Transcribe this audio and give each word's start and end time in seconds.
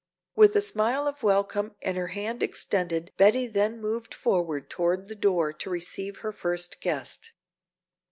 With 0.35 0.55
a 0.55 0.63
smile 0.63 1.05
of 1.07 1.21
welcome 1.21 1.75
and 1.83 1.95
her 1.95 2.07
hand 2.07 2.41
extended 2.41 3.11
Betty 3.17 3.45
then 3.45 3.79
moved 3.79 4.15
forward 4.15 4.67
toward 4.67 5.09
the 5.09 5.15
door 5.15 5.53
to 5.53 5.69
receive 5.69 6.21
her 6.21 6.31
first 6.31 6.81
guest. 6.81 7.33